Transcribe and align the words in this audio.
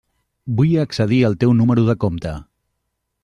Vull 0.59 0.71
accedir 0.83 1.19
al 1.29 1.37
teu 1.45 1.53
número 1.59 1.85
de 1.91 1.97
compte. 2.05 2.35